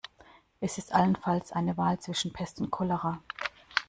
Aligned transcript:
Es 0.61 0.79
ist 0.79 0.95
allenfalls 0.95 1.51
eine 1.51 1.77
Wahl 1.77 1.99
zwischen 1.99 2.33
Pest 2.33 2.59
und 2.59 2.71
Cholera. 2.71 3.21